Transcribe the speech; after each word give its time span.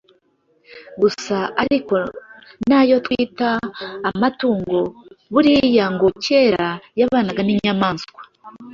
Gusa 1.01 1.37
ariko 1.61 1.95
n’ayo 2.67 2.95
twita 3.05 3.49
amatungo 4.09 4.79
buriya 5.33 5.85
ngo 5.93 6.07
kera 6.25 6.67
yabanaga 6.99 7.41
n’inyamaswa. 7.43 8.19